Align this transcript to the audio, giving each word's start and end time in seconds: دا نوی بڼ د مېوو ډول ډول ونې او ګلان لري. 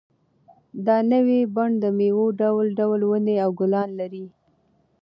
دا 0.85 0.97
نوی 1.11 1.39
بڼ 1.55 1.69
د 1.83 1.85
مېوو 1.97 2.25
ډول 2.39 2.67
ډول 2.79 2.99
ونې 3.05 3.35
او 3.43 3.49
ګلان 3.59 3.89
لري. 3.99 4.25